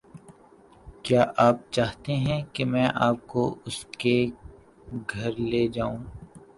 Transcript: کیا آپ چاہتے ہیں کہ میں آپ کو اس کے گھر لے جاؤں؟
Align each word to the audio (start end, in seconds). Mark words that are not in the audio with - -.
کیا 1.03 1.25
آپ 1.37 1.57
چاہتے 1.71 2.15
ہیں 2.15 2.41
کہ 2.53 2.65
میں 2.65 2.87
آپ 2.95 3.27
کو 3.27 3.55
اس 3.65 3.85
کے 3.97 4.15
گھر 5.09 5.31
لے 5.41 5.67
جاؤں؟ 5.67 5.97